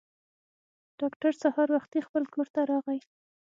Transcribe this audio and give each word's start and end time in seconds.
ډاکټر 0.99 1.31
سهار 1.41 1.69
وختي 1.75 1.99
خپل 2.07 2.23
کور 2.33 2.47
ته 2.55 2.61
راغی. 2.71 2.99